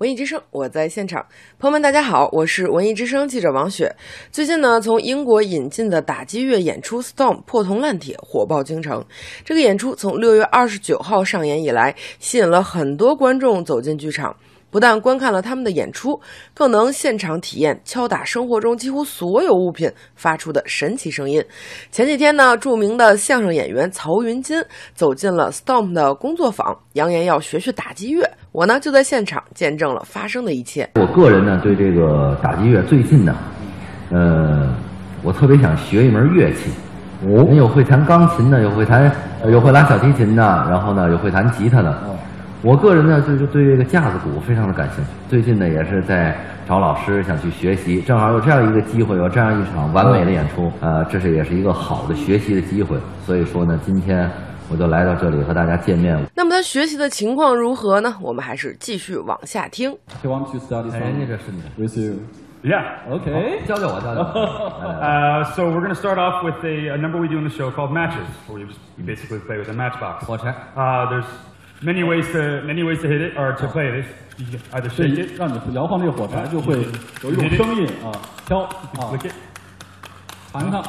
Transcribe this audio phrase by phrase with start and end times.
[0.00, 1.26] 文艺之声，我在现场。
[1.58, 3.94] 朋友们，大家好，我是文艺之声记者王雪。
[4.32, 9.04] 最近呢，从英国引进的打击乐演出《Storm》破铜烂铁火爆京城。
[9.44, 14.34] 这个演出从六月二十九号上演以来，吸引了很多观众走进剧场。
[14.70, 16.20] 不但观看了他们的演出，
[16.54, 21.44] 更能现场体验敲打生活中几乎所有物品发出的神奇声音。
[21.90, 24.62] 前几天呢，著名的相声演员曹云金
[24.94, 28.28] 走进了 Storm 的工作坊，扬言要学学打击乐。
[28.52, 30.88] 我呢就在现场见证了发生的一切。
[30.94, 33.34] 我个人呢对这个打击乐最近呢，
[34.10, 34.74] 呃，
[35.22, 36.70] 我特别想学一门乐器。
[37.22, 39.12] 哦，有会弹钢琴的，有会弹，
[39.46, 42.02] 有会拉小提琴的，然后呢有会弹吉他的。
[42.62, 45.10] 我个人呢，就是对这个架子鼓非常的感兴趣。
[45.30, 46.36] 最近呢，也是在
[46.68, 52.98] 找老师想去学习，正好有这样一个机会，有这样一场完美的演出，呃，这是也是一个好的学习的机会。
[53.24, 54.30] 所以说呢，今天
[54.70, 56.18] 我就来到这里和大家见面。
[56.34, 58.14] 那么他学习的情况如何呢？
[58.20, 59.90] 我们还是继续往下听。
[60.22, 62.16] He wants to study 哎，这是你的，with you.
[62.62, 62.84] Yeah.
[63.08, 63.64] Okay.
[63.66, 64.78] 教教我，教教我。
[64.82, 67.50] 来来来 Uh, so we're going to start off with a, a number we do in the
[67.50, 70.26] show called matches, where just we basically play with a matchbox.
[70.26, 71.24] 火柴 Uh, there's
[71.81, 74.05] many ways to many ways to hit it or to play it.
[74.37, 76.75] You can either 这 shake 一 it, 让你摇晃这个火柴，就会
[77.23, 78.11] 有一种声音啊，
[78.47, 79.33] 敲啊， flick it.
[80.51, 80.83] 弹它。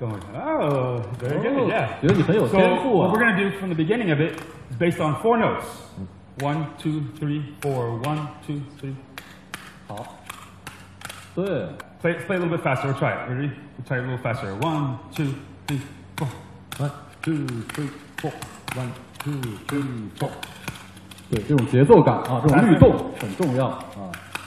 [0.00, 0.20] Go on.
[0.34, 1.56] Oh, very good.
[1.56, 2.00] 哦 Yeah.
[2.02, 5.00] 觉得你很有 So 天赋 what 啊 we're。going to do from the beginning of it is based
[5.00, 5.64] on four notes.
[6.40, 8.00] One, two, three, four.
[8.02, 8.94] One, two, three.
[9.86, 10.04] 好，
[11.36, 11.44] 对，
[12.02, 12.88] Play, play a little bit faster.
[12.88, 13.30] We'll try it.
[13.30, 13.52] Ready?
[13.78, 14.54] We'll try it a little faster.
[14.56, 15.34] One, two,
[15.68, 15.80] three,
[16.16, 16.28] four.
[16.78, 16.90] one
[17.22, 18.32] two three four
[18.76, 19.82] one two three
[20.18, 20.30] four。
[21.30, 23.82] 对，这种节奏感啊，这种律动很重要啊。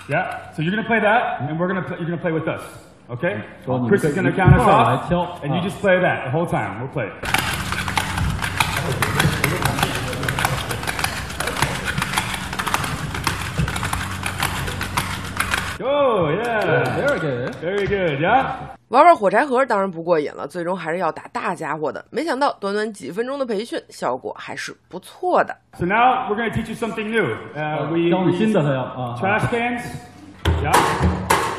[0.07, 0.53] Yeah.
[0.55, 2.61] So you're gonna play that, and we're gonna play, you're gonna play with us.
[3.09, 3.41] Okay?
[3.65, 5.63] So Chris you is gonna you count us call off, I tell- and you ah.
[5.63, 6.79] just play that the whole time.
[6.79, 7.09] We'll play.
[15.79, 16.78] Go, yeah.
[16.89, 17.55] Very good。
[17.61, 18.45] Very good, yeah?
[18.89, 22.05] 玩玩火柴盒当然不过瘾了，最终还是要打大家伙的。
[22.11, 25.57] 没想到短短几分钟的培训，效果还是不错的。
[25.77, 27.25] So now we're gonna teach you something new.
[27.55, 29.81] Uh, we, 教 we 你新 use 的，他要啊， trash cans.
[30.63, 30.75] Yeah,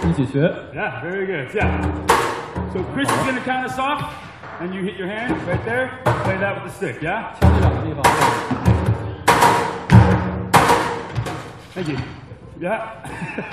[0.09, 0.53] 一起学。
[0.72, 1.83] yeah, very good, yeah.
[2.72, 4.05] So Chris is gonna count us off,
[4.61, 5.91] and you hit your hand right there.
[6.25, 7.34] Play that with the stick, yeah?
[7.41, 8.03] 敲这两个地方。
[11.75, 11.99] Thank you.
[12.61, 12.81] Yeah.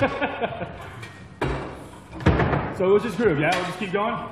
[2.78, 3.54] so we'll just groove, yeah?
[3.56, 4.28] We'll just keep going.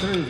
[0.00, 0.24] 跟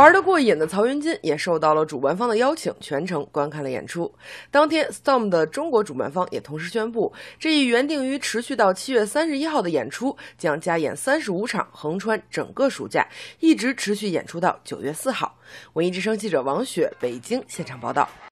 [0.00, 4.10] 玩得过瘾的曹云金也受到了主办方的邀请，全程观看了演出。
[4.50, 13.06] 当天，Storm 的中国主办方也同时宣布，这一原定于持续到七月三十一号的演出将加演三十五场，横穿整个暑假，
[13.40, 15.36] 一直持续演出到九月四号。
[15.74, 18.08] 文艺之声记者王雪北京现场报道。